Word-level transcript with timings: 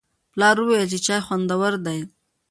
پلار 0.31 0.55
وویل 0.59 0.87
چې 0.93 0.99
چای 1.05 1.19
خوندور 1.25 1.73
دی. 1.85 1.99